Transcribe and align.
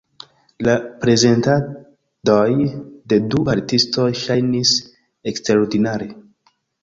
La 0.67 0.73
prezentadoj 1.01 2.47
de 3.13 3.19
du 3.33 3.43
artistoj 3.55 4.07
ŝajnis 4.23 4.71
eksterordinare. 5.33 6.09